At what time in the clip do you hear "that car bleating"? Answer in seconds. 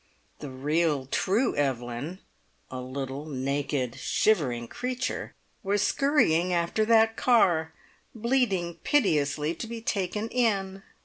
6.85-8.77